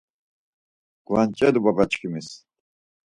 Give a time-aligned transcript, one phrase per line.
[1.05, 2.27] Gvanç̌elu babaçkimis.